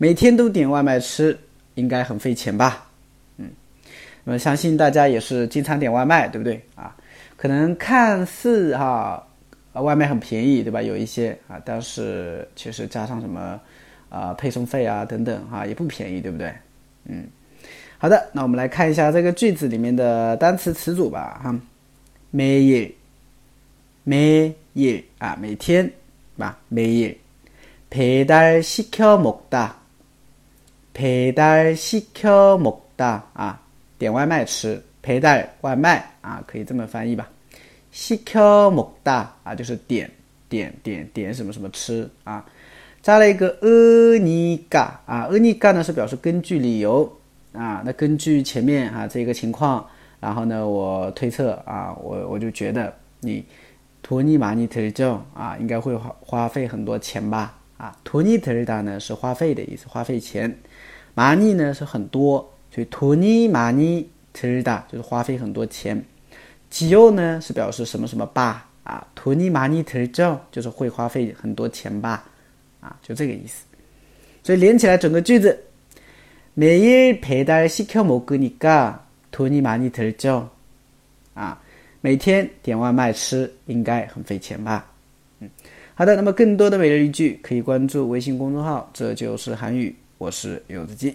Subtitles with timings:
[0.00, 1.36] 每天都点外卖吃，
[1.74, 2.86] 应该很费钱吧？
[3.36, 3.50] 嗯，
[4.22, 6.94] 那么相信大家也是经常点外卖，对不对啊？
[7.36, 9.20] 可能看似哈，
[9.72, 10.80] 外卖很便宜，对吧？
[10.80, 13.60] 有一些啊，但是其实加上什么，
[14.08, 16.52] 啊，配送费啊等等哈，也不便宜，对不对？
[17.06, 17.26] 嗯，
[17.98, 21.52] 好的，那我们来看一下这个句子里面的单词词组吧，哈
[22.32, 22.86] ，year
[25.18, 25.92] 啊，每天，
[26.36, 27.16] 吧、啊，매 일，
[27.90, 29.70] 배달시켜먹 다。
[30.98, 33.60] 配戴西烤木哒啊，
[33.96, 37.30] 点外卖吃，配戴外卖啊，可以这么翻译吧？
[37.92, 40.10] 西烤木哒啊，就是点
[40.48, 42.44] 点点点什么什么吃啊。
[43.00, 47.04] 加了一个呃尼嘎啊，呃尼嘎呢是表示根据理由
[47.52, 47.80] 啊。
[47.86, 49.86] 那根据前面啊这个情况，
[50.18, 53.44] 然后呢，我推测啊，我我就觉得你
[54.02, 57.57] 托尼马尼特就啊，应该会花花费很多钱吧。
[57.78, 60.52] 啊，토니테리다呢是花费的意思，花费钱。
[61.14, 62.38] 마니呢是很多，
[62.72, 66.04] 所以토니마니테리다就是花费很多钱。
[66.70, 68.68] 지오呢是表示什么什么吧？
[68.82, 72.28] 啊，토니마니테지就是会花费很多钱吧？
[72.80, 73.62] 啊，就这个意思。
[74.42, 75.56] 所以连起来整个句子，
[76.56, 78.94] 매일배달시켜먹으니까
[79.30, 80.48] 돈이많이들 죠。
[81.34, 81.62] 啊，
[82.00, 84.84] 每天点外卖吃应该很费钱吧？
[85.38, 85.48] 嗯。
[85.98, 91.12] 好的，那么更多的每日一句可以关注微信公众号，这就是韩语，我是柚子鸡。